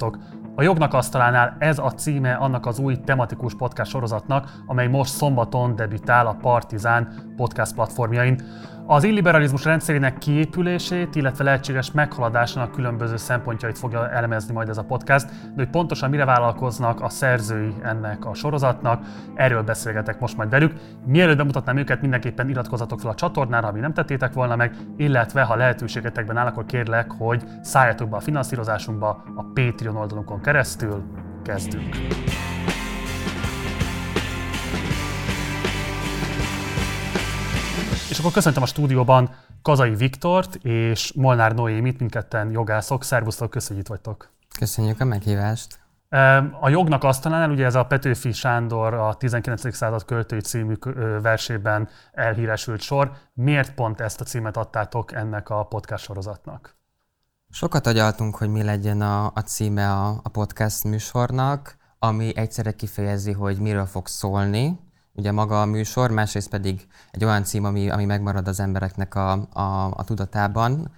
[0.00, 0.38] Szervusztok!
[0.54, 5.76] A Jognak Asztalánál ez a címe annak az új tematikus podcast sorozatnak, amely most szombaton
[5.76, 8.42] debütál a Partizán podcast platformjain.
[8.90, 15.26] Az illiberalizmus rendszerének kiépülését, illetve lehetséges meghaladásának különböző szempontjait fogja elemezni majd ez a podcast,
[15.26, 19.04] de hogy pontosan mire vállalkoznak a szerzői ennek a sorozatnak,
[19.34, 20.72] erről beszélgetek most majd velük.
[21.06, 25.56] Mielőtt bemutatnám őket, mindenképpen iratkozzatok fel a csatornára, ami nem tettétek volna meg, illetve ha
[25.56, 31.02] lehetőségetekben áll, akkor kérlek, hogy szálljatok be a finanszírozásunkba a Patreon oldalunkon keresztül.
[31.42, 31.96] Kezdünk!
[38.10, 39.30] És akkor köszöntöm a stúdióban
[39.62, 43.04] Kazai Viktort és Molnár Noémit, mindketten jogászok.
[43.04, 44.32] Szervusztok, köszönjük, itt vagytok.
[44.58, 45.78] Köszönjük a meghívást.
[46.60, 49.74] A jognak asztalánál ugye ez a Petőfi Sándor a 19.
[49.74, 50.74] század költői című
[51.22, 53.12] versében elhíresült sor.
[53.34, 56.76] Miért pont ezt a címet adtátok ennek a podcast sorozatnak?
[57.50, 63.32] Sokat agyaltunk, hogy mi legyen a, a címe a, a podcast műsornak, ami egyszerre kifejezi,
[63.32, 64.78] hogy miről fog szólni,
[65.14, 69.32] ugye maga a műsor, másrészt pedig egy olyan cím, ami, ami megmarad az embereknek a,
[69.52, 70.90] a, a tudatában.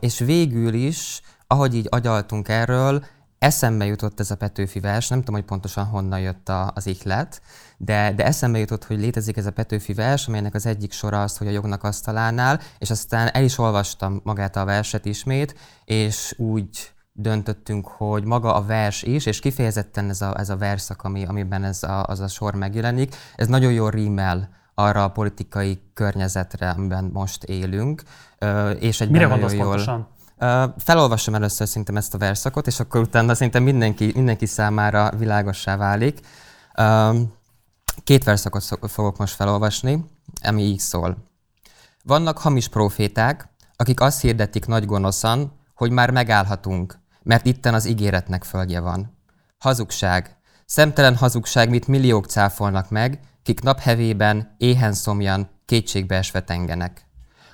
[0.00, 3.04] És végül is, ahogy így agyaltunk erről,
[3.38, 7.42] eszembe jutott ez a Petőfi vers, nem tudom, hogy pontosan honnan jött a, az ihlet,
[7.76, 11.36] de, de eszembe jutott, hogy létezik ez a Petőfi vers, amelynek az egyik sora az,
[11.36, 15.54] hogy a jognak asztalánál, és aztán el is olvastam magát a verset ismét,
[15.84, 21.02] és úgy döntöttünk, hogy maga a vers is, és kifejezetten ez a, ez a verszak,
[21.02, 25.82] ami, amiben ez a, az a sor megjelenik, ez nagyon jól rímel arra a politikai
[25.94, 28.02] környezetre, amiben most élünk.
[28.78, 30.08] És egy Mire gondolsz jól, pontosan?
[30.76, 36.20] Felolvasom először szerintem ezt a verszakot, és akkor utána szerintem mindenki, mindenki számára világossá válik.
[38.04, 40.04] Két verszakot fogok most felolvasni,
[40.42, 41.16] ami így szól.
[42.04, 48.44] Vannak hamis proféták, akik azt hirdetik nagy gonoszan, hogy már megállhatunk, mert itten az ígéretnek
[48.44, 49.18] földje van.
[49.58, 50.36] Hazugság.
[50.66, 57.06] Szemtelen hazugság, mit milliók cáfolnak meg, kik naphevében, éhen szomjan, kétségbe esve tengenek.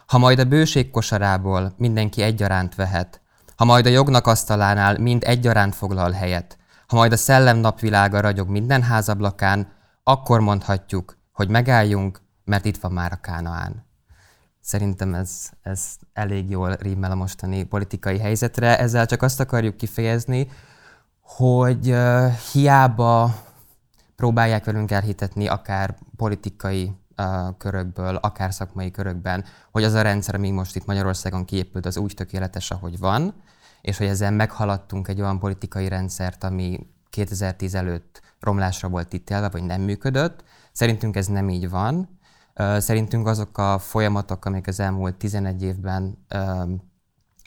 [0.07, 3.21] Ha majd a bőség kosarából mindenki egyaránt vehet,
[3.57, 8.49] ha majd a jognak asztalánál mind egyaránt foglal helyet, ha majd a szellem napvilága ragyog
[8.49, 9.73] minden házablakán,
[10.03, 13.86] akkor mondhatjuk, hogy megálljunk, mert itt van már a Kánaán.
[14.67, 18.79] Szerintem ez, ez elég jól rímel a mostani politikai helyzetre.
[18.79, 20.49] Ezzel csak azt akarjuk kifejezni,
[21.21, 23.35] hogy uh, hiába
[24.17, 30.51] próbálják velünk elhitetni akár politikai uh, körökből, akár szakmai körökben, hogy az a rendszer, ami
[30.51, 33.35] most itt Magyarországon kiépült, az úgy tökéletes, ahogy van,
[33.81, 39.63] és hogy ezzel meghaladtunk egy olyan politikai rendszert, ami 2010 előtt romlásra volt ítélve, vagy
[39.63, 40.45] nem működött.
[40.73, 42.19] Szerintünk ez nem így van.
[42.79, 46.27] Szerintünk azok a folyamatok, amik az elmúlt 11 évben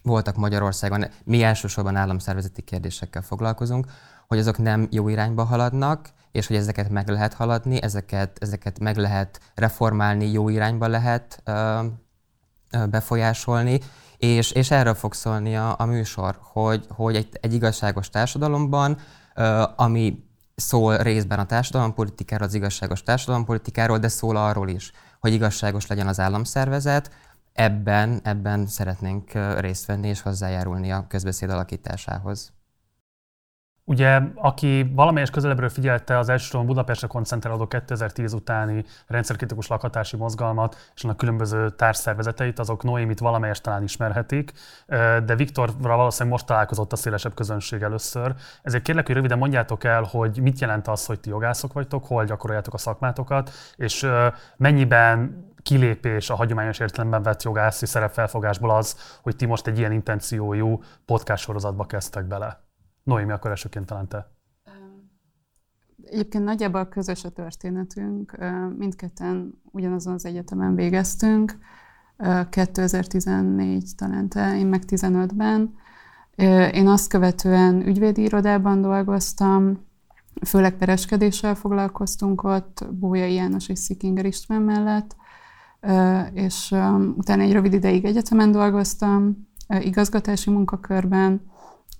[0.03, 3.85] voltak Magyarországon, mi elsősorban államszervezeti kérdésekkel foglalkozunk,
[4.27, 8.97] hogy azok nem jó irányba haladnak, és hogy ezeket meg lehet haladni, ezeket, ezeket meg
[8.97, 11.85] lehet reformálni, jó irányba lehet ö,
[12.71, 13.79] ö, befolyásolni,
[14.17, 18.97] és, és erről fog szólni a, a műsor, hogy, hogy egy, egy igazságos társadalomban,
[19.35, 20.28] ö, ami
[20.59, 26.19] szól részben a társadalompolitikáról, az igazságos társadalompolitikáról, de szól arról is, hogy igazságos legyen az
[26.19, 27.11] államszervezet.
[27.53, 32.51] Ebben, ebben szeretnénk részt venni és hozzájárulni a közbeszéd alakításához.
[33.89, 41.03] Ugye, aki valamelyes közelebbről figyelte az elsősorban Budapestre koncentrálódó 2010 utáni rendszerkritikus lakhatási mozgalmat és
[41.03, 44.51] annak különböző társszervezeteit, azok Noémit valamelyes talán ismerhetik,
[45.25, 48.35] de Viktorra valószínűleg most találkozott a szélesebb közönség először.
[48.61, 52.25] Ezért kérlek, hogy röviden mondjátok el, hogy mit jelent az, hogy ti jogászok vagytok, hol
[52.25, 54.07] gyakoroljátok a szakmátokat, és
[54.57, 60.81] mennyiben kilépés a hagyományos értelemben vett jogászi szerepfelfogásból az, hogy ti most egy ilyen intenciójú
[61.05, 62.68] podcast sorozatba kezdtek bele.
[63.03, 64.31] Noémi, akkor elsőként talán te.
[66.03, 68.37] Egyébként nagyjából közös a történetünk.
[68.77, 71.57] Mindketten ugyanazon az egyetemen végeztünk.
[72.49, 75.75] 2014 talán te, én meg 15-ben.
[76.73, 79.87] Én azt követően ügyvédi irodában dolgoztam,
[80.45, 85.15] főleg pereskedéssel foglalkoztunk ott, Bójai János és Szikinger István mellett,
[86.33, 86.71] és
[87.15, 89.47] utána egy rövid ideig egyetemen dolgoztam,
[89.79, 91.41] igazgatási munkakörben,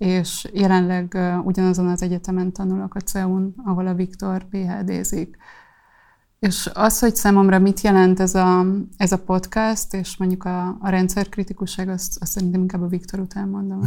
[0.00, 5.36] és jelenleg ugyanazon az egyetemen tanulok a CEUN, ahol a Viktor PHD-zik.
[6.38, 8.66] És az, hogy számomra mit jelent ez a,
[8.96, 13.48] ez a podcast, és mondjuk a, a rendszerkritikusság, azt, azt szerintem inkább a Viktor után
[13.48, 13.80] mondom.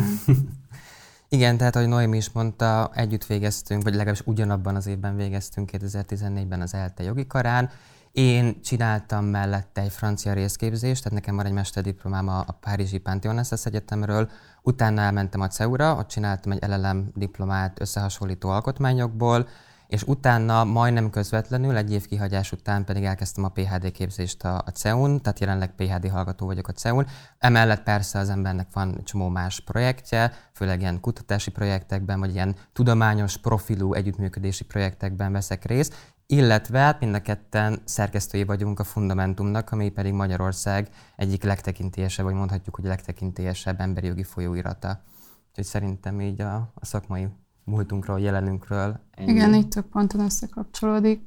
[1.29, 6.61] Igen, tehát ahogy Noémi is mondta, együtt végeztünk, vagy legalábbis ugyanabban az évben végeztünk 2014-ben
[6.61, 7.69] az ELTE jogi karán.
[8.11, 13.41] Én csináltam mellette egy francia részképzést, tehát nekem van egy mesterdiplomám a, a Párizsi Panthéon
[13.63, 14.29] Egyetemről,
[14.65, 19.47] Utána elmentem a CEU-ra, ott csináltam egy LLM diplomát összehasonlító alkotmányokból,
[19.87, 24.69] és utána majdnem közvetlenül, egy év kihagyás után pedig elkezdtem a PHD képzést a, a
[24.69, 27.07] CEUN, tehát jelenleg PHD hallgató vagyok a CEUN.
[27.39, 33.37] Emellett persze az embernek van csomó más projektje, főleg ilyen kutatási projektekben, vagy ilyen tudományos
[33.37, 39.89] profilú együttműködési projektekben veszek részt, illetve hát mind a ketten szerkesztői vagyunk a Fundamentumnak, ami
[39.89, 45.01] pedig Magyarország egyik legtekintélyesebb, vagy mondhatjuk, hogy legtekintélyesebb emberi jogi folyóirata.
[45.49, 47.27] Úgyhogy szerintem így a, a szakmai
[47.63, 48.99] múltunkról, jelenünkről.
[49.11, 49.31] Ennyi.
[49.31, 51.21] Igen, így több ponton összekapcsolódik.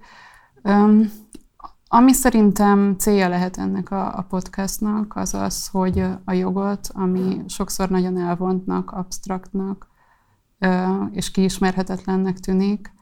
[0.63, 1.11] Um,
[1.89, 7.89] ami szerintem célja lehet ennek a, a podcastnak, az az, hogy a jogot, ami sokszor
[7.89, 9.89] nagyon elvontnak, absztraktnak
[11.11, 12.95] és kiismerhetetlennek tűnik,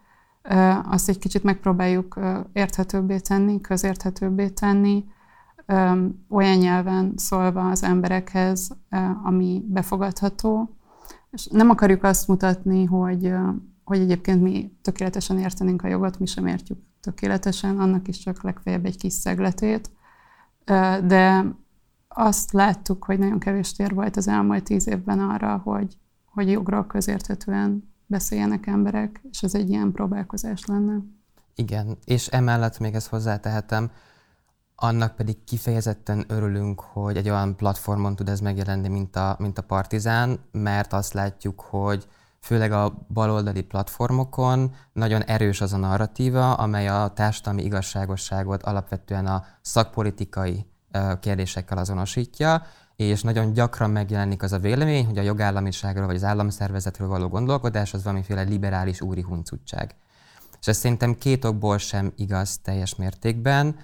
[0.85, 2.19] azt egy kicsit megpróbáljuk
[2.53, 5.05] érthetőbbé tenni, közérthetőbbé tenni,
[6.29, 8.77] olyan nyelven szólva az emberekhez,
[9.25, 10.77] ami befogadható,
[11.31, 13.35] és nem akarjuk azt mutatni, hogy,
[13.85, 18.85] hogy egyébként mi tökéletesen értenénk a jogot, mi sem értjük tökéletesen, annak is csak legfeljebb
[18.85, 19.91] egy kis szegletét,
[21.05, 21.45] de
[22.09, 26.87] azt láttuk, hogy nagyon kevés tér volt az elmúlt tíz évben arra, hogy, hogy jogról
[26.87, 30.99] közérthetően beszéljenek emberek, és ez egy ilyen próbálkozás lenne.
[31.55, 33.91] Igen, és emellett még ezt hozzátehetem,
[34.77, 39.63] annak pedig kifejezetten örülünk, hogy egy olyan platformon tud ez megjelenni, mint a, mint a
[39.63, 42.07] Partizán, mert azt látjuk, hogy
[42.41, 49.45] főleg a baloldali platformokon nagyon erős az a narratíva, amely a társadalmi igazságosságot alapvetően a
[49.61, 50.67] szakpolitikai
[51.21, 52.63] kérdésekkel azonosítja,
[52.97, 57.95] és nagyon gyakran megjelenik az a vélemény, hogy a jogállamiságról vagy az államszervezetről való gondolkodás
[57.95, 59.95] az valamiféle liberális úri huncutság.
[60.61, 63.77] És ez szerintem két okból sem igaz teljes mértékben.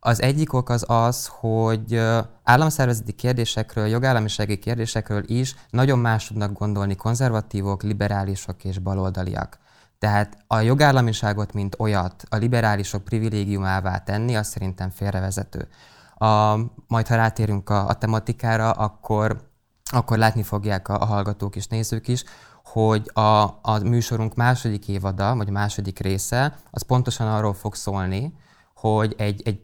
[0.00, 2.02] Az egyik ok az az, hogy
[2.42, 9.58] államszervezeti kérdésekről, jogállamisági kérdésekről is nagyon más tudnak gondolni konzervatívok, liberálisok és baloldaliak.
[9.98, 15.68] Tehát a jogállamiságot, mint olyat, a liberálisok privilégiumává tenni, az szerintem félrevezető.
[16.18, 19.50] A, majd ha rátérünk a, a tematikára, akkor,
[19.92, 22.24] akkor látni fogják a, a hallgatók és nézők is,
[22.64, 28.34] hogy a, a műsorunk második évada, vagy második része, az pontosan arról fog szólni,
[28.74, 29.60] hogy egy, egy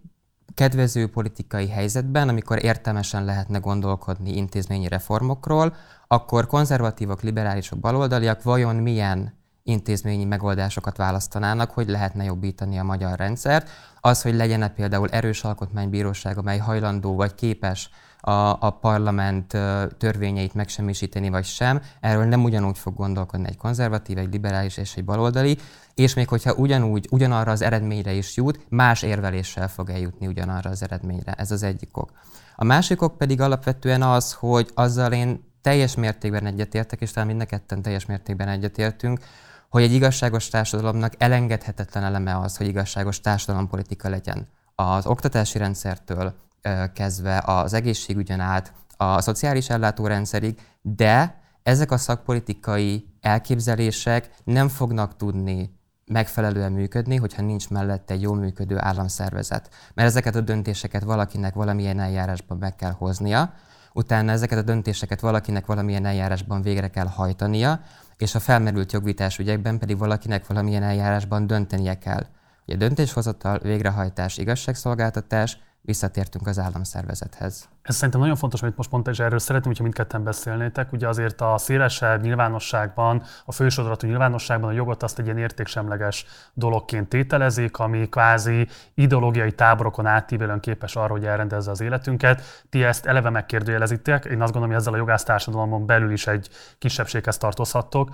[0.54, 5.74] kedvező politikai helyzetben, amikor értelmesen lehetne gondolkodni intézményi reformokról,
[6.06, 13.68] akkor konzervatívok, liberálisok, baloldaliak vajon milyen intézményi megoldásokat választanának, hogy lehetne jobbítani a magyar rendszert.
[14.00, 19.46] Az, hogy legyen-e például erős alkotmánybíróság, amely hajlandó vagy képes a, a parlament
[19.98, 25.04] törvényeit megsemmisíteni, vagy sem, erről nem ugyanúgy fog gondolkodni egy konzervatív, egy liberális és egy
[25.04, 25.58] baloldali,
[25.94, 30.82] és még hogyha ugyanúgy, ugyanarra az eredményre is jut, más érveléssel fog eljutni ugyanarra az
[30.82, 31.32] eredményre.
[31.32, 32.10] Ez az egyik ok.
[32.56, 37.40] A másik ok pedig alapvetően az, hogy azzal én teljes mértékben egyetértek, és talán mind
[37.40, 39.20] a ketten teljes mértékben egyetértünk,
[39.72, 44.48] hogy egy igazságos társadalomnak elengedhetetlen eleme az, hogy igazságos társadalompolitika legyen.
[44.74, 46.34] Az oktatási rendszertől
[46.94, 55.78] kezdve az egészségügyen át, a szociális ellátórendszerig, de ezek a szakpolitikai elképzelések nem fognak tudni
[56.06, 59.68] megfelelően működni, hogyha nincs mellette egy jól működő államszervezet.
[59.94, 63.52] Mert ezeket a döntéseket valakinek valamilyen eljárásban meg kell hoznia,
[63.92, 67.80] utána ezeket a döntéseket valakinek valamilyen eljárásban végre kell hajtania,
[68.22, 72.26] és a felmerült jogvitás ügyekben pedig valakinek valamilyen eljárásban döntenie kell.
[72.66, 77.68] Ugye döntéshozatal, végrehajtás, igazságszolgáltatás, visszatértünk az államszervezethez.
[77.82, 80.92] Ez szerintem nagyon fontos, amit most mondta, és erről szeretném, hogyha mindketten beszélnétek.
[80.92, 87.08] Ugye azért a szélesebb nyilvánosságban, a fősodratú nyilvánosságban a jogot azt egy ilyen értéksemleges dologként
[87.08, 92.64] tételezik, ami kvázi ideológiai táborokon átívelően képes arra, hogy elrendezze az életünket.
[92.70, 94.24] Ti ezt eleve megkérdőjelezitek.
[94.24, 96.48] Én azt gondolom, hogy ezzel a jogásztársadalomon belül is egy
[96.78, 98.10] kisebbséghez tartozhattok.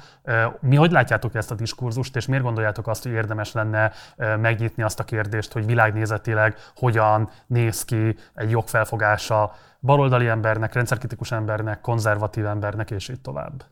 [0.60, 5.00] Mi hogy látjátok ezt a diskurzust, és miért gondoljátok azt, hogy érdemes lenne megnyitni azt
[5.00, 12.91] a kérdést, hogy világnézetileg hogyan néz ki egy jogfelfogása baloldali embernek, rendszerkritikus embernek, konzervatív embernek,
[12.91, 13.65] és így tovább.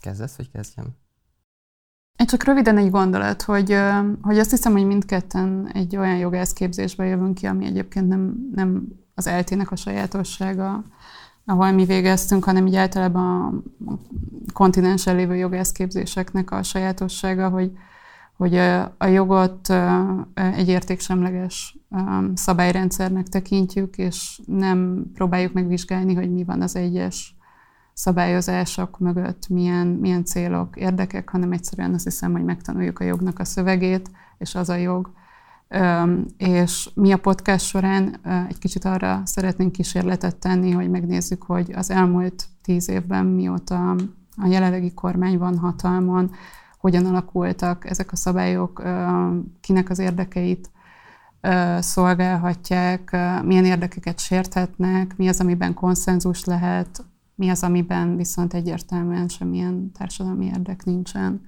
[0.00, 0.86] Kezdesz, vagy kezdjem?
[2.16, 3.76] Én csak röviden egy gondolat, hogy,
[4.22, 9.26] hogy azt hiszem, hogy mindketten egy olyan jogászképzésbe jövünk ki, ami egyébként nem, nem az
[9.26, 10.84] eltének a sajátossága,
[11.44, 13.92] ahol mi végeztünk, hanem így általában a
[14.52, 17.72] kontinensen lévő jogászképzéseknek a sajátossága, hogy,
[18.40, 18.56] hogy
[18.98, 19.72] a jogot
[20.34, 21.78] egy értéksemleges
[22.34, 27.36] szabályrendszernek tekintjük, és nem próbáljuk megvizsgálni, hogy mi van az egyes
[27.92, 33.44] szabályozások mögött, milyen, milyen célok, érdekek, hanem egyszerűen azt hiszem, hogy megtanuljuk a jognak a
[33.44, 35.12] szövegét, és az a jog,
[36.36, 38.16] És mi a podcast során
[38.48, 43.90] egy kicsit arra szeretnénk kísérletet tenni, hogy megnézzük, hogy az elmúlt tíz évben mióta
[44.36, 46.30] a jelenlegi kormány van hatalmon,
[46.80, 48.82] hogyan alakultak ezek a szabályok,
[49.60, 50.70] kinek az érdekeit
[51.78, 59.92] szolgálhatják, milyen érdekeket sérthetnek, mi az, amiben konszenzus lehet, mi az, amiben viszont egyértelműen semmilyen
[59.98, 61.40] társadalmi érdek nincsen.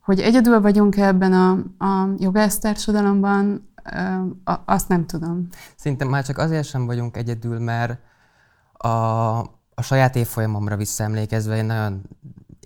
[0.00, 1.50] Hogy egyedül vagyunk ebben a,
[1.84, 3.68] a jogász társadalomban,
[4.64, 5.48] azt nem tudom.
[5.76, 7.98] Szerintem már csak azért sem vagyunk egyedül, mert
[8.72, 8.88] a,
[9.74, 12.02] a saját évfolyamomra visszaemlékezve én nagyon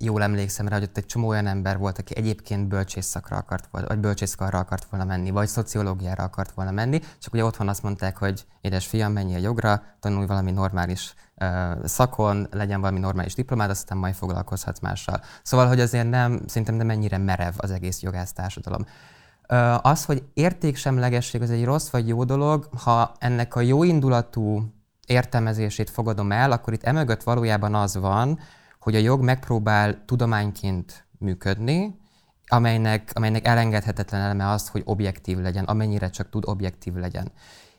[0.01, 3.87] jól emlékszem rá, hogy ott egy csomó olyan ember volt, aki egyébként bölcsészszakra akart volna,
[3.87, 8.17] vagy bölcsészkarra akart volna menni, vagy szociológiára akart volna menni, csak ugye otthon azt mondták,
[8.17, 13.71] hogy édes fiam, menj a jogra, tanulj valami normális uh, szakon, legyen valami normális diplomát,
[13.71, 15.21] aztán majd foglalkozhatsz mással.
[15.43, 18.87] Szóval, hogy azért nem, szerintem nem ennyire merev az egész jogász társadalom.
[19.49, 24.75] Uh, az, hogy értéksemlegesség az egy rossz vagy jó dolog, ha ennek a jó indulatú
[25.07, 28.39] értelmezését fogadom el, akkor itt emögött valójában az van,
[28.87, 32.01] hogy a jog megpróbál tudományként működni,
[32.47, 37.33] amelynek, amelynek elengedhetetlen eleme az, hogy objektív legyen, amennyire csak tud objektív legyen.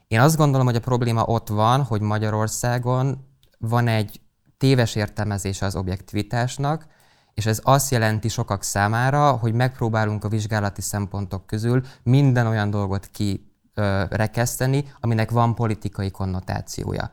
[0.07, 4.21] Én azt gondolom, hogy a probléma ott van, hogy Magyarországon van egy
[4.57, 6.87] téves értelmezése az objektivitásnak,
[7.33, 13.09] és ez azt jelenti sokak számára, hogy megpróbálunk a vizsgálati szempontok közül minden olyan dolgot
[13.11, 17.11] kirekeszteni, aminek van politikai konnotációja.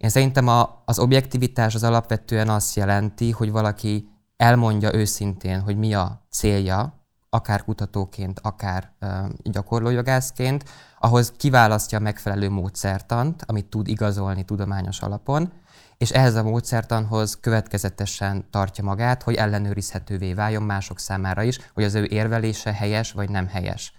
[0.00, 5.94] Én szerintem a, az objektivitás az alapvetően azt jelenti, hogy valaki elmondja őszintén, hogy mi
[5.94, 9.08] a célja, akár kutatóként, akár uh,
[9.42, 10.64] gyakorlójogászként,
[10.98, 15.52] ahhoz kiválasztja a megfelelő módszertant, amit tud igazolni tudományos alapon,
[15.96, 21.94] és ehhez a módszertanhoz következetesen tartja magát, hogy ellenőrizhetővé váljon mások számára is, hogy az
[21.94, 23.92] ő érvelése helyes vagy nem helyes.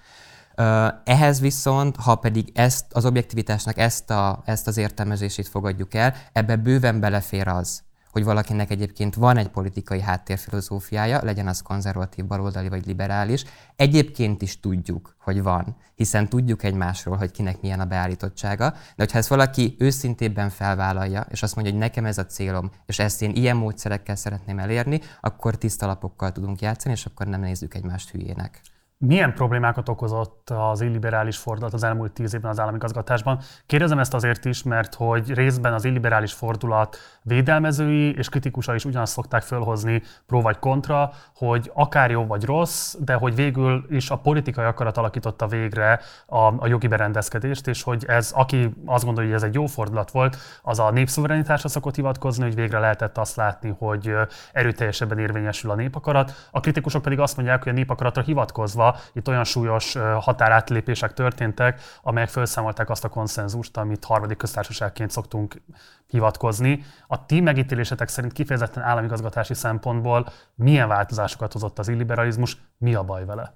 [1.04, 6.56] Ehhez viszont, ha pedig ezt az objektivitásnak ezt, a, ezt az értelmezését fogadjuk el, ebbe
[6.56, 12.86] bőven belefér az, hogy valakinek egyébként van egy politikai háttérfilozófiája, legyen az konzervatív, baloldali vagy
[12.86, 13.44] liberális.
[13.76, 19.18] Egyébként is tudjuk, hogy van, hiszen tudjuk egymásról, hogy kinek milyen a beállítottsága, de hogyha
[19.18, 23.32] ezt valaki őszintébben felvállalja, és azt mondja, hogy nekem ez a célom, és ezt én
[23.36, 28.62] ilyen módszerekkel szeretném elérni, akkor tiszta lapokkal tudunk játszani, és akkor nem nézzük egymást hülyének.
[29.06, 33.40] Milyen problémákat okozott az illiberális fordulat az elmúlt tíz évben az államigazgatásban?
[33.66, 39.14] Kérdezem ezt azért is, mert hogy részben az illiberális fordulat védelmezői és kritikusai is ugyanazt
[39.14, 44.16] szokták fölhozni pro vagy kontra, hogy akár jó vagy rossz, de hogy végül is a
[44.16, 49.40] politikai akarat alakította végre a, a jogi berendezkedést, és hogy ez, aki azt gondolja, hogy
[49.40, 53.76] ez egy jó fordulat volt, az a népszuverenitásra szokott hivatkozni, hogy végre lehetett azt látni,
[53.78, 54.14] hogy
[54.54, 56.48] erőteljesebben érvényesül a népakarat.
[56.52, 62.30] A kritikusok pedig azt mondják, hogy a népakaratra hivatkozva itt olyan súlyos határátlépések történtek, amelyek
[62.30, 65.62] felszámolták azt a konszenzust, amit harmadik köztársaságként szoktunk
[66.08, 66.84] hivatkozni.
[67.08, 73.26] A ti megítélésetek szerint kifejezetten államigazgatási szempontból milyen változásokat hozott az illiberalizmus, mi a baj
[73.26, 73.54] vele?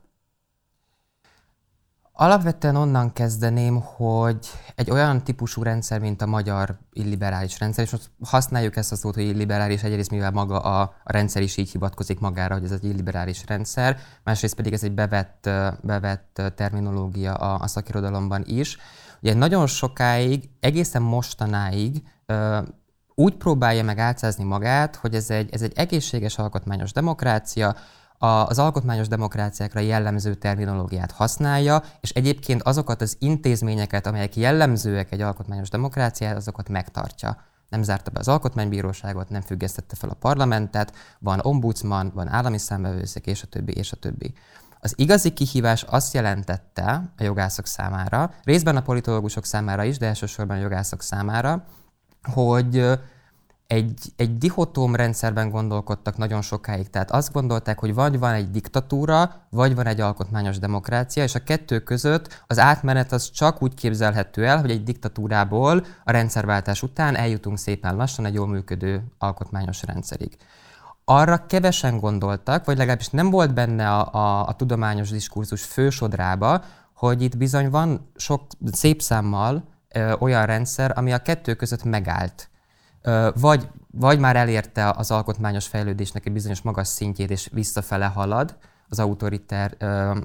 [2.17, 4.37] Alapvetően onnan kezdeném, hogy
[4.75, 9.15] egy olyan típusú rendszer, mint a magyar illiberális rendszer, és most használjuk ezt a szót,
[9.15, 12.83] hogy illiberális, egyrészt mivel maga a, a rendszer is így hivatkozik magára, hogy ez egy
[12.83, 15.49] illiberális rendszer, másrészt pedig ez egy bevett,
[15.81, 18.77] bevett terminológia a, a szakirodalomban is.
[19.21, 22.03] Ugye nagyon sokáig, egészen mostanáig
[23.15, 27.75] úgy próbálja meg átszázni magát, hogy ez egy, ez egy egészséges alkotmányos demokrácia,
[28.17, 35.69] az alkotmányos demokráciákra jellemző terminológiát használja, és egyébként azokat az intézményeket, amelyek jellemzőek egy alkotmányos
[35.69, 37.37] demokráciára, azokat megtartja.
[37.69, 43.25] Nem zárta be az alkotmánybíróságot, nem függesztette fel a parlamentet, van ombudsman, van állami számbevőszék,
[43.25, 44.33] és a többi, és a többi.
[44.79, 50.57] Az igazi kihívás azt jelentette a jogászok számára, részben a politológusok számára is, de elsősorban
[50.57, 51.65] a jogászok számára,
[52.33, 52.99] hogy
[53.67, 56.89] egy, egy dihotóm rendszerben gondolkodtak nagyon sokáig.
[56.89, 61.43] Tehát azt gondolták, hogy vagy van egy diktatúra, vagy van egy alkotmányos demokrácia, és a
[61.43, 67.15] kettő között az átmenet az csak úgy képzelhető el, hogy egy diktatúrából a rendszerváltás után
[67.15, 70.37] eljutunk szépen lassan egy jól működő alkotmányos rendszerig.
[71.05, 77.21] Arra kevesen gondoltak, vagy legalábbis nem volt benne a, a, a tudományos diskurzus fősodrába, hogy
[77.21, 78.41] itt bizony van sok
[78.71, 82.49] szép számmal ö, olyan rendszer, ami a kettő között megállt
[83.33, 88.57] vagy, vagy már elérte az alkotmányos fejlődésnek egy bizonyos magas szintjét, és visszafele halad
[88.89, 89.77] az autoriter,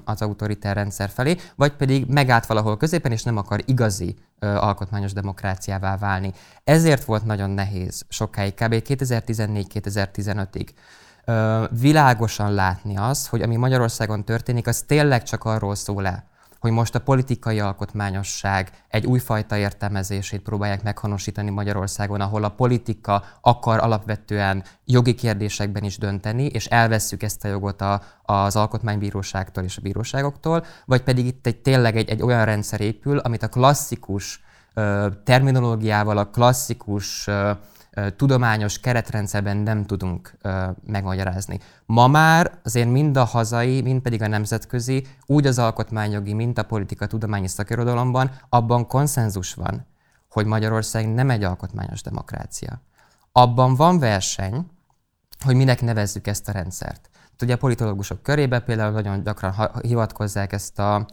[0.05, 5.97] az autoriter rendszer felé, vagy pedig megállt valahol középen, és nem akar igazi alkotmányos demokráciává
[5.97, 6.33] válni.
[6.63, 8.73] Ezért volt nagyon nehéz sokáig, kb.
[8.73, 10.67] 2014-2015-ig
[11.69, 16.29] világosan látni az, hogy ami Magyarországon történik, az tényleg csak arról szól le,
[16.61, 23.79] hogy most a politikai alkotmányosság egy újfajta értelmezését próbálják meghonosítani Magyarországon, ahol a politika akar
[23.79, 29.81] alapvetően jogi kérdésekben is dönteni, és elvesszük ezt a jogot a, az alkotmánybíróságtól és a
[29.81, 35.07] bíróságoktól, vagy pedig itt egy, tényleg egy, egy olyan rendszer épül, amit a klasszikus ö,
[35.23, 37.51] terminológiával, a klasszikus ö,
[38.15, 40.37] tudományos keretrendszerben nem tudunk
[40.85, 41.59] megmagyarázni.
[41.85, 46.63] Ma már azért mind a hazai, mind pedig a nemzetközi, úgy az alkotmányjogi, mint a
[46.63, 49.85] politika tudományi szakirodalomban, abban konszenzus van,
[50.29, 52.81] hogy Magyarország nem egy alkotmányos demokrácia.
[53.31, 54.65] Abban van verseny,
[55.45, 57.09] hogy minek nevezzük ezt a rendszert.
[57.41, 61.05] Ugye a politológusok körében például nagyon gyakran hivatkozzák ezt a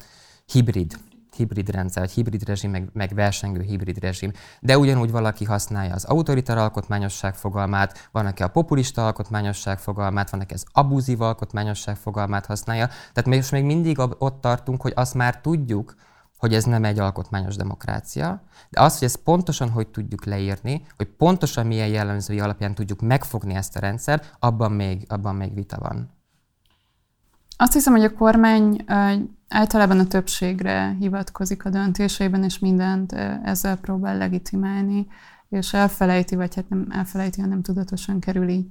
[0.46, 0.98] hibrid
[1.38, 4.32] hibrid rendszer, vagy hibrid rezsim, meg, meg versengő hibrid rezsim.
[4.60, 10.40] De ugyanúgy valaki használja az autoritar alkotmányosság fogalmát, van, aki a populista alkotmányosság fogalmát, van,
[10.40, 12.86] aki az abúzív alkotmányosság fogalmát használja.
[12.86, 15.94] Tehát most még mindig ott tartunk, hogy azt már tudjuk,
[16.38, 21.06] hogy ez nem egy alkotmányos demokrácia, de az, hogy ezt pontosan hogy tudjuk leírni, hogy
[21.06, 26.17] pontosan milyen jellemzői alapján tudjuk megfogni ezt a rendszert, abban még, abban még vita van.
[27.60, 28.84] Azt hiszem, hogy a kormány
[29.48, 33.12] általában a többségre hivatkozik a döntéseiben, és mindent
[33.42, 35.06] ezzel próbál legitimálni,
[35.48, 38.70] és elfelejti, vagy hát nem elfelejti, hanem tudatosan kerüli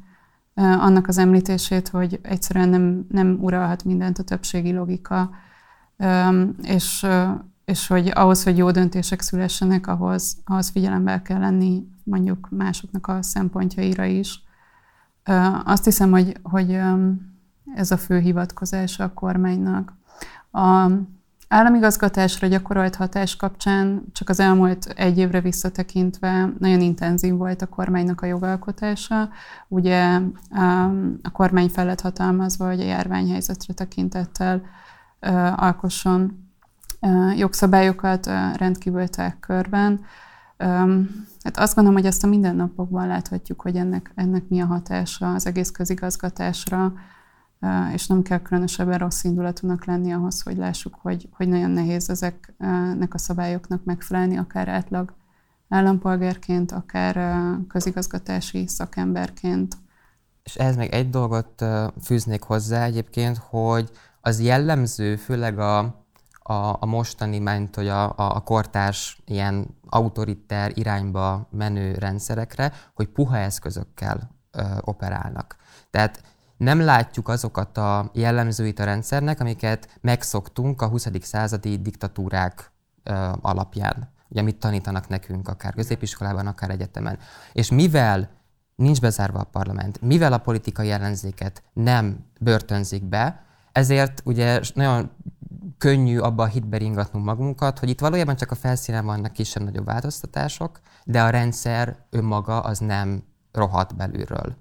[0.54, 5.30] annak az említését, hogy egyszerűen nem, nem uralhat mindent a többségi logika,
[6.62, 7.06] és,
[7.66, 13.22] és hogy ahhoz, hogy jó döntések szülessenek, ahhoz, ahhoz figyelembe kell lenni mondjuk másoknak a
[13.22, 14.44] szempontjaira is.
[15.64, 16.80] Azt hiszem, hogy, hogy
[17.76, 19.94] ez a fő hivatkozása a kormánynak.
[20.52, 20.92] A
[21.48, 28.22] államigazgatásra gyakorolt hatás kapcsán csak az elmúlt egy évre visszatekintve nagyon intenzív volt a kormánynak
[28.22, 29.30] a jogalkotása.
[29.68, 30.20] Ugye
[31.22, 34.62] a kormány fel lett hatalmazva, hogy a járványhelyzetre tekintettel
[35.56, 36.46] alkosson
[37.36, 39.06] jogszabályokat rendkívül
[39.40, 40.00] körben.
[41.44, 45.46] Hát azt gondolom, hogy ezt a mindennapokban láthatjuk, hogy ennek, ennek mi a hatása az
[45.46, 46.94] egész közigazgatásra,
[47.94, 53.14] és nem kell különösebben rossz indulatúnak lenni ahhoz, hogy lássuk, hogy, hogy nagyon nehéz ezeknek
[53.14, 55.14] a szabályoknak megfelelni, akár átlag
[55.70, 59.78] állampolgárként, akár közigazgatási szakemberként.
[60.44, 61.66] És ehhez még egy dolgot
[62.02, 63.92] fűznék hozzá egyébként, hogy
[64.22, 65.78] az jellemző, főleg a,
[66.48, 73.38] a, a mostani, ment, hogy a, a kortárs ilyen autoriter irányba menő rendszerekre, hogy puha
[73.38, 75.56] eszközökkel ö, operálnak.
[75.90, 76.22] Tehát
[76.58, 81.08] nem látjuk azokat a jellemzőit a rendszernek, amiket megszoktunk a 20.
[81.22, 82.72] századi diktatúrák
[83.42, 84.16] alapján.
[84.30, 87.18] Ugye mit tanítanak nekünk, akár középiskolában, akár egyetemen.
[87.54, 88.30] És mivel
[88.76, 95.12] nincs bezárva a parlament, mivel a politikai ellenzéket nem börtönzik be, ezért ugye nagyon
[95.78, 100.80] könnyű abba a hitbe ringatnunk magunkat, hogy itt valójában csak a felszínen vannak kisebb-nagyobb változtatások,
[101.04, 104.56] de a rendszer önmaga az nem rohat belülről.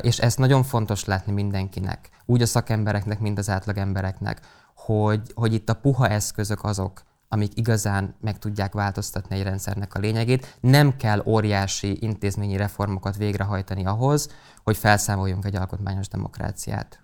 [0.00, 4.40] És ez nagyon fontos látni mindenkinek, úgy a szakembereknek, mint az átlagembereknek,
[4.74, 9.98] hogy, hogy itt a puha eszközök azok, amik igazán meg tudják változtatni egy rendszernek a
[9.98, 10.58] lényegét.
[10.60, 14.28] Nem kell óriási intézményi reformokat végrehajtani ahhoz,
[14.64, 17.02] hogy felszámoljunk egy alkotmányos demokráciát.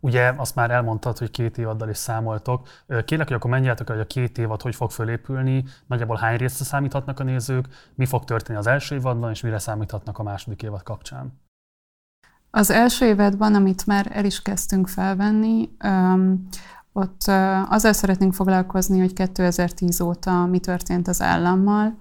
[0.00, 2.68] Ugye azt már elmondtad, hogy két évaddal is számoltok.
[3.04, 7.20] Kérlek, hogy akkor menjetek, hogy a két évad hogy fog fölépülni, nagyjából hány részre számíthatnak
[7.20, 11.47] a nézők, mi fog történni az első évadban, és mire számíthatnak a második évad kapcsán.
[12.50, 15.70] Az első évadban, amit már el is kezdtünk felvenni,
[16.92, 17.22] ott
[17.68, 21.98] azzal szeretnénk foglalkozni, hogy 2010 óta mi történt az állammal.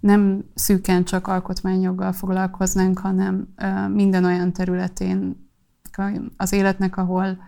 [0.00, 3.54] Nem szűken csak alkotmányjoggal foglalkoznánk, hanem
[3.92, 5.48] minden olyan területén
[6.36, 7.38] az életnek, ahol,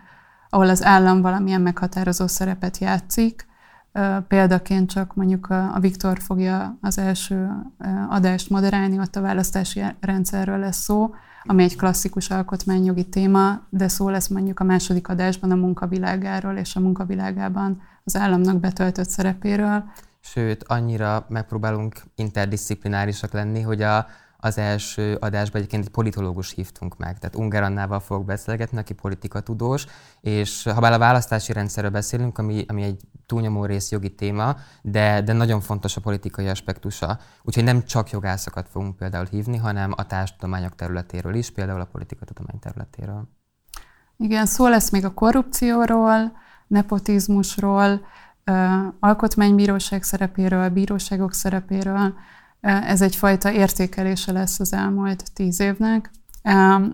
[0.49, 3.45] ahol az állam valamilyen meghatározó szerepet játszik.
[4.27, 7.49] Példaként csak mondjuk a Viktor fogja az első
[8.09, 11.13] adást moderálni, ott a választási rendszerről lesz szó,
[11.43, 16.75] ami egy klasszikus alkotmányjogi téma, de szó lesz mondjuk a második adásban a munkavilágáról és
[16.75, 19.83] a munkavilágában az államnak betöltött szerepéről.
[20.19, 24.07] Sőt, annyira megpróbálunk interdisziplinárisak lenni, hogy a,
[24.43, 29.85] az első adásban egyébként egy politológus hívtunk meg, tehát Unger Annával fogok beszélgetni, aki politikatudós,
[30.21, 35.21] és ha bár a választási rendszerről beszélünk, ami, ami egy túlnyomó rész jogi téma, de,
[35.21, 37.19] de nagyon fontos a politikai aspektusa.
[37.43, 42.59] Úgyhogy nem csak jogászokat fogunk például hívni, hanem a társadalmányok területéről is, például a politikatudomány
[42.59, 43.27] területéről.
[44.17, 46.31] Igen, szó lesz még a korrupcióról,
[46.67, 48.05] nepotizmusról,
[48.99, 52.13] alkotmánybíróság szerepéről, bíróságok szerepéről,
[52.63, 56.11] ez egyfajta értékelése lesz az elmúlt tíz évnek.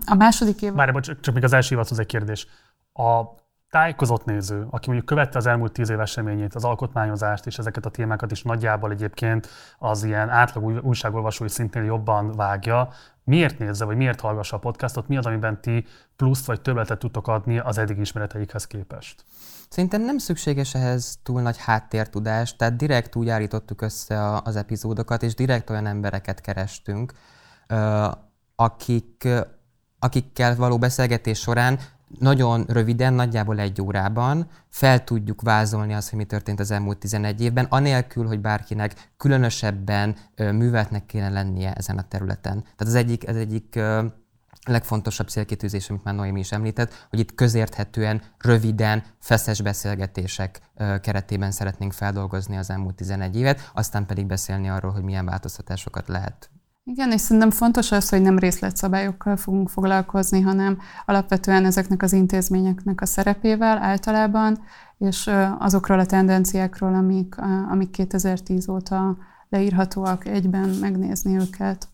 [0.06, 0.72] A második év...
[0.72, 2.46] Várj, csak, csak még az első évadhoz egy kérdés.
[2.92, 3.22] A
[3.70, 7.90] tájékozott néző, aki mondjuk követte az elmúlt tíz év eseményét, az alkotmányozást és ezeket a
[7.90, 12.88] témákat is nagyjából egyébként az ilyen átlag újságolvasói szintén jobban vágja,
[13.24, 17.28] miért nézze, vagy miért hallgassa a podcastot, mi az, amiben ti pluszt vagy többletet tudtok
[17.28, 19.24] adni az eddig ismereteikhez képest?
[19.70, 25.34] Szerintem nem szükséges ehhez túl nagy háttértudás, tehát direkt úgy állítottuk össze az epizódokat, és
[25.34, 27.12] direkt olyan embereket kerestünk,
[28.54, 29.28] akik,
[29.98, 31.78] akikkel való beszélgetés során
[32.18, 37.40] nagyon röviden, nagyjából egy órában fel tudjuk vázolni azt, hogy mi történt az elmúlt 11
[37.40, 42.62] évben, anélkül, hogy bárkinek különösebben műveltnek kéne lennie ezen a területen.
[42.62, 43.80] Tehát az egyik, az egyik
[44.66, 50.60] legfontosabb célkitűzés, amit már Noémi is említett, hogy itt közérthetően, röviden, feszes beszélgetések
[51.02, 56.50] keretében szeretnénk feldolgozni az elmúlt 11 évet, aztán pedig beszélni arról, hogy milyen változtatásokat lehet
[56.84, 63.00] igen, és szerintem fontos az, hogy nem részletszabályokkal fogunk foglalkozni, hanem alapvetően ezeknek az intézményeknek
[63.00, 64.58] a szerepével általában,
[64.98, 67.34] és azokról a tendenciákról, amik,
[67.70, 69.16] amik 2010 óta
[69.48, 71.88] leírhatóak, egyben megnézni őket.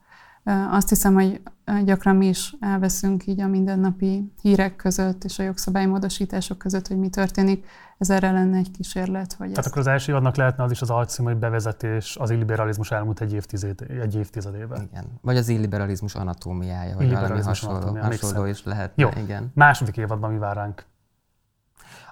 [0.71, 1.41] Azt hiszem, hogy
[1.85, 7.09] gyakran mi is elveszünk így a mindennapi hírek között és a jogszabálymódosítások között, hogy mi
[7.09, 7.67] történik.
[7.99, 9.33] Ez erre lenne egy kísérlet.
[9.33, 12.91] Hogy Tehát akkor az első adnak lehetne az is az alcím, hogy bevezetés az illiberalizmus
[12.91, 14.89] elmúlt egy, évtized, egy évtizedében.
[14.91, 15.05] Igen.
[15.21, 18.93] Vagy az illiberalizmus anatómiája, vagy valami hasonló, anatómia, hasonló is lehet.
[18.95, 19.09] Jó.
[19.17, 19.51] Igen.
[19.55, 20.85] Második évadban mi vár ránk?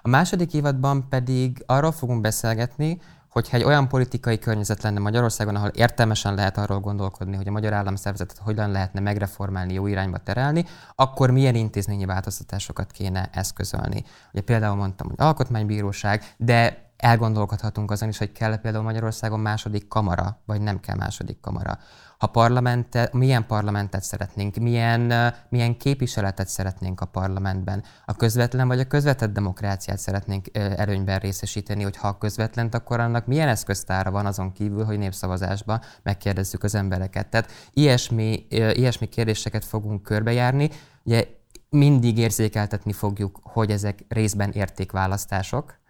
[0.01, 2.99] A második évadban pedig arról fogunk beszélgetni,
[3.35, 7.73] hogyha egy olyan politikai környezet lenne Magyarországon, ahol értelmesen lehet arról gondolkodni, hogy a magyar
[7.73, 14.03] államszervezetet hogyan lehetne megreformálni, jó irányba terelni, akkor milyen intézményi változtatásokat kéne eszközölni.
[14.33, 20.41] Ugye például mondtam, hogy alkotmánybíróság, de elgondolkodhatunk azon is, hogy kell például Magyarországon második kamara,
[20.45, 21.77] vagy nem kell második kamara
[22.25, 27.83] ha parlamentet, milyen parlamentet szeretnénk, milyen, milyen képviseletet szeretnénk a parlamentben.
[28.05, 33.25] A közvetlen vagy a közvetett demokráciát szeretnénk előnyben részesíteni, hogy ha a közvetlen, akkor annak
[33.25, 37.27] milyen eszköztára van azon kívül, hogy népszavazásba megkérdezzük az embereket.
[37.27, 40.69] Tehát ilyesmi, ilyesmi kérdéseket fogunk körbejárni.
[41.03, 41.25] Ugye
[41.69, 45.83] mindig érzékeltetni fogjuk, hogy ezek részben értékválasztások,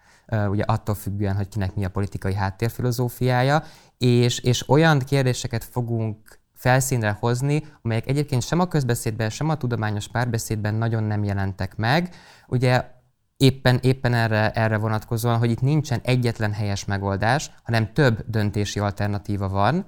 [0.49, 3.63] ugye attól függően, hogy kinek mi a politikai háttérfilozófiája,
[3.97, 10.07] és, és olyan kérdéseket fogunk felszínre hozni, amelyek egyébként sem a közbeszédben, sem a tudományos
[10.07, 12.15] párbeszédben nagyon nem jelentek meg.
[12.47, 12.93] Ugye
[13.37, 19.49] éppen, éppen erre, erre vonatkozóan, hogy itt nincsen egyetlen helyes megoldás, hanem több döntési alternatíva
[19.49, 19.85] van,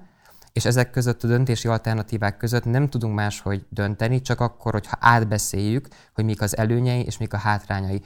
[0.52, 5.88] és ezek között a döntési alternatívák között nem tudunk máshogy dönteni, csak akkor, hogyha átbeszéljük,
[6.14, 8.02] hogy mik az előnyei és mik a hátrányai.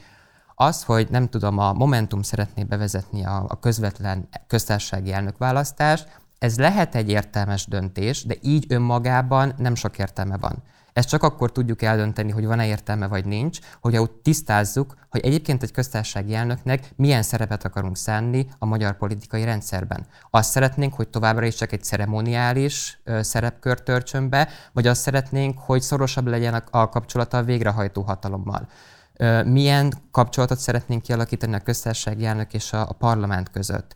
[0.55, 6.95] Az, hogy nem tudom, a Momentum szeretné bevezetni a, a közvetlen köztársasági elnökválasztást, ez lehet
[6.95, 10.63] egy értelmes döntés, de így önmagában nem sok értelme van.
[10.93, 15.63] Ezt csak akkor tudjuk eldönteni, hogy van-e értelme vagy nincs, hogyha úgy tisztázzuk, hogy egyébként
[15.63, 20.07] egy köztársasági elnöknek milyen szerepet akarunk szánni a magyar politikai rendszerben.
[20.31, 25.59] Azt szeretnénk, hogy továbbra is csak egy ceremoniális ö, szerepkör törtsön be, vagy azt szeretnénk,
[25.59, 28.69] hogy szorosabb legyen a, a kapcsolata a végrehajtó hatalommal
[29.45, 33.95] milyen kapcsolatot szeretnénk kialakítani a köztársasági elnök és a, a parlament között.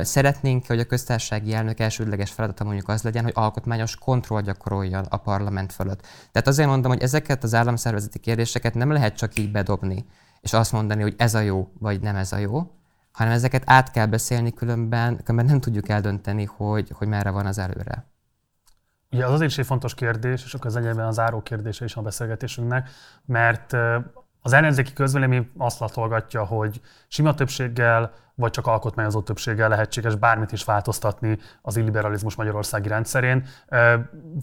[0.00, 5.16] Szeretnénk, hogy a köztársasági elnök elsődleges feladata mondjuk az legyen, hogy alkotmányos kontroll gyakoroljon a
[5.16, 6.00] parlament fölött.
[6.32, 10.06] Tehát azért mondom, hogy ezeket az államszervezeti kérdéseket nem lehet csak így bedobni,
[10.40, 12.70] és azt mondani, hogy ez a jó, vagy nem ez a jó,
[13.12, 17.58] hanem ezeket át kell beszélni, különben, különben nem tudjuk eldönteni, hogy, hogy merre van az
[17.58, 18.06] előre.
[19.10, 21.96] Ugye az azért is egy fontos kérdés, és akkor az egyébben a záró kérdése is
[21.96, 22.90] a beszélgetésünknek,
[23.24, 23.76] mert
[24.42, 30.64] az ellenzéki közvélemény azt latolgatja, hogy sima többséggel vagy csak alkotmányozó többséggel lehetséges bármit is
[30.64, 33.46] változtatni az illiberalizmus magyarországi rendszerén.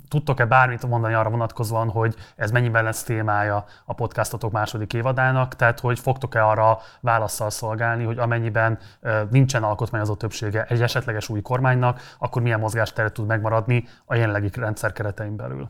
[0.09, 5.79] Tudtok-e bármit mondani arra vonatkozóan, hogy ez mennyiben lesz témája a podcastotok második évadának, tehát
[5.79, 8.79] hogy fogtok-e arra válaszsal szolgálni, hogy amennyiben
[9.29, 14.91] nincsen alkotmányozó többsége egy esetleges új kormánynak, akkor milyen mozgásteret tud megmaradni a jelenlegi rendszer
[14.91, 15.69] keretein belül?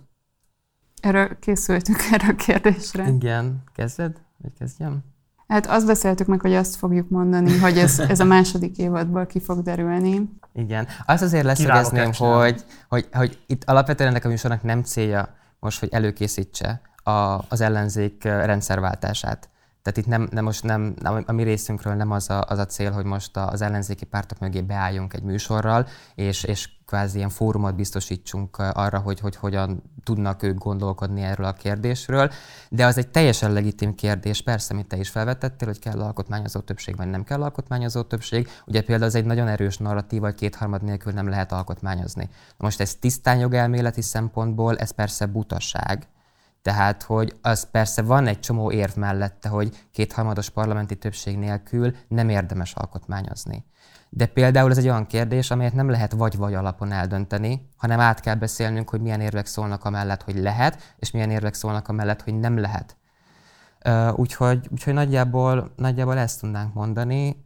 [1.06, 3.08] Erről készültünk erre a kérdésre.
[3.08, 4.22] Igen, kezded?
[4.38, 5.04] Vagy kezdjem?
[5.48, 9.39] Hát azt beszéltük meg, hogy azt fogjuk mondani, hogy ez, ez a második évadból ki
[9.39, 10.30] fog derülni.
[10.54, 10.88] Igen.
[11.06, 15.89] Azt azért leszögezném, hogy, hogy, hogy itt alapvetően ennek a műsornak nem célja most, hogy
[15.91, 17.12] előkészítse a,
[17.50, 19.50] az ellenzék rendszerváltását.
[19.82, 22.65] Tehát itt nem, nem most nem, nem, a mi részünkről nem az a, az a
[22.65, 27.76] cél, hogy most az ellenzéki pártok mögé beálljunk egy műsorral, és, és kvázi ilyen fórumot
[27.76, 32.32] biztosítsunk arra, hogy, hogy hogyan tudnak ők gondolkodni erről a kérdésről.
[32.69, 36.95] De az egy teljesen legitim kérdés, persze, amit te is felvetettél, hogy kell alkotmányozó többség,
[36.95, 38.50] vagy nem kell alkotmányozó többség.
[38.65, 42.30] Ugye például az egy nagyon erős narratív, hogy kétharmad nélkül nem lehet alkotmányozni.
[42.58, 46.08] Most ez tisztán jogelméleti szempontból, ez persze butaság,
[46.62, 52.30] Tehát, hogy az persze van egy csomó érv mellette, hogy kétharmados parlamenti többség nélkül nem
[52.30, 53.65] érdemes alkotmányozni.
[54.17, 58.36] De például ez egy olyan kérdés, amelyet nem lehet vagy-vagy alapon eldönteni, hanem át kell
[58.36, 62.58] beszélnünk, hogy milyen érvek szólnak amellett, hogy lehet, és milyen érvek szólnak amellett, hogy nem
[62.58, 62.97] lehet.
[64.15, 67.45] Úgyhogy, úgyhogy nagyjából, nagyjából ezt tudnánk mondani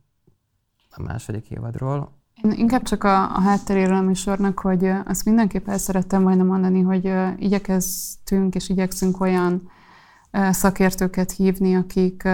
[0.90, 2.18] a második évadról.
[2.44, 6.82] Én inkább csak a, a hátteréről a műsornak, hogy azt mindenképp el szerettem volna mondani,
[6.82, 9.70] hogy igyekeztünk és igyekszünk olyan
[10.32, 12.28] szakértőket hívni, akik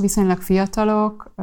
[0.00, 1.34] viszonylag fiatalok,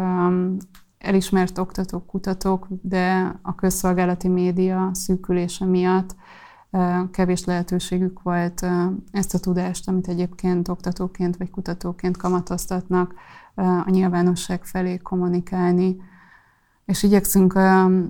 [0.97, 6.15] elismert oktatók, kutatók, de a közszolgálati média szűkülése miatt
[7.11, 8.65] kevés lehetőségük volt
[9.11, 13.13] ezt a tudást, amit egyébként oktatóként vagy kutatóként kamatoztatnak,
[13.55, 15.97] a nyilvánosság felé kommunikálni.
[16.85, 17.53] És igyekszünk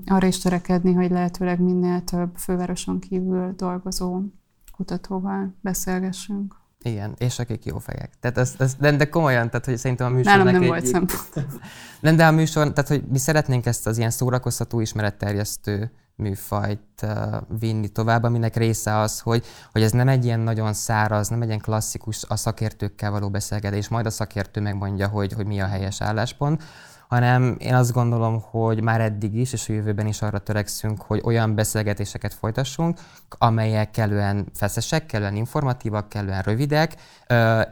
[0.06, 4.22] arra is törekedni, hogy lehetőleg minél több fővároson kívül dolgozó
[4.76, 6.56] kutatóval beszélgessünk.
[6.86, 8.10] Igen, és akik jó fejek.
[8.20, 10.86] Tehát ez, ez, de, de komolyan, tehát hogy szerintem a műsor Nálam nem egy, volt
[10.86, 11.48] szempont.
[12.00, 17.10] Nem, de a műsor, tehát hogy mi szeretnénk ezt az ilyen szórakoztató, ismeretterjesztő műfajt uh,
[17.60, 21.48] vinni tovább, aminek része az, hogy, hogy ez nem egy ilyen nagyon száraz, nem egy
[21.48, 26.02] ilyen klasszikus a szakértőkkel való beszélgetés, majd a szakértő megmondja, hogy, hogy mi a helyes
[26.02, 26.64] álláspont,
[27.08, 31.22] hanem én azt gondolom, hogy már eddig is, és a jövőben is arra törekszünk, hogy
[31.24, 36.96] olyan beszélgetéseket folytassunk, amelyek kellően feszesek, kellően informatívak, kellően rövidek,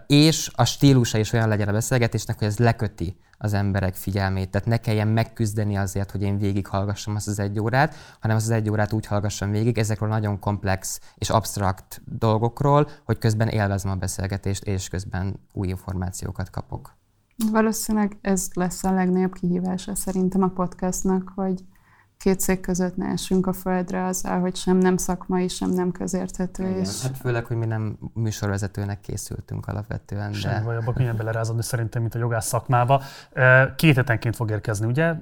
[0.07, 4.49] és a stílusa is olyan legyen a beszélgetésnek, hogy ez leköti az emberek figyelmét.
[4.49, 8.51] Tehát ne kelljen megküzdeni azért, hogy én végighallgassam azt az egy órát, hanem azt az
[8.51, 13.95] egy órát úgy hallgassam végig ezekről nagyon komplex és absztrakt dolgokról, hogy közben élvezem a
[13.95, 17.01] beszélgetést, és közben új információkat kapok.
[17.51, 21.63] Valószínűleg ez lesz a legnagyobb kihívása szerintem a podcastnak, hogy
[22.17, 26.63] két szék között ne esünk a földre azzal, hogy sem nem szakmai, sem nem közérthető.
[26.63, 27.01] Igen, és...
[27.01, 30.31] Hát főleg, hogy mi nem műsorvezetőnek készültünk alapvetően.
[30.31, 30.37] De...
[30.37, 33.01] Semmi baj, abban könnyen belerázódni szerintem, mint a jogász szakmába.
[33.75, 35.13] Két hetenként fog érkezni, ugye?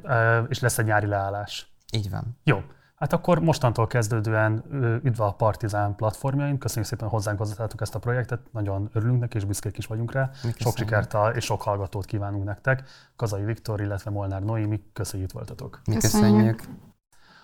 [0.47, 1.73] És lesz egy nyári leállás.
[1.93, 2.37] Így van.
[2.43, 2.57] Jó.
[3.01, 4.63] Hát akkor mostantól kezdődően
[5.03, 6.57] üdv a Partizán platformjain.
[6.57, 8.39] Köszönjük szépen, hogy hozzánk hozzátátok ezt a projektet.
[8.51, 10.29] Nagyon örülünk neki, és büszkék is vagyunk rá.
[10.55, 12.83] Sok sikert és sok hallgatót kívánunk nektek.
[13.15, 15.81] Kazai Viktor, illetve Molnár Noémi, köszönjük, itt voltatok.
[15.85, 16.31] Mi köszönjük.
[16.31, 16.63] köszönjük.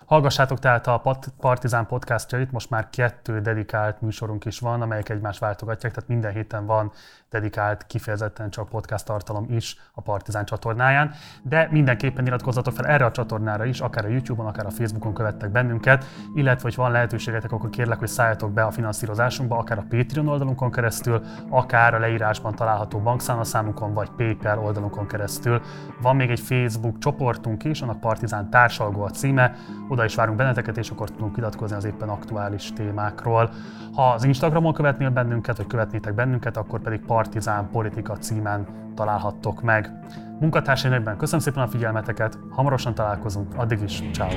[0.05, 1.01] Hallgassátok tehát a
[1.37, 6.65] Partizán podcastjait, most már kettő dedikált műsorunk is van, amelyek egymást váltogatják, tehát minden héten
[6.65, 6.91] van
[7.29, 11.11] dedikált, kifejezetten csak podcast tartalom is a Partizán csatornáján,
[11.41, 15.51] de mindenképpen iratkozzatok fel erre a csatornára is, akár a YouTube-on, akár a Facebookon követtek
[15.51, 20.27] bennünket, illetve, hogy van lehetőségetek, akkor kérlek, hogy szálljatok be a finanszírozásunkba, akár a Patreon
[20.27, 25.61] oldalunkon keresztül, akár a leírásban található bankszámlaszámunkon, vagy PayPal oldalunkon keresztül.
[26.01, 29.55] Van még egy Facebook csoportunk is, annak Partizán társalgó a címe,
[29.89, 33.49] oda is várunk benneteket, és akkor tudunk vitatkozni az éppen aktuális témákról.
[33.93, 39.91] Ha az Instagramon követnél bennünket, vagy követnétek bennünket, akkor pedig Partizán Politika címen találhattok meg.
[40.39, 44.29] Munkatársaimban köszönöm szépen a figyelmeteket, hamarosan találkozunk, addig is, ciao.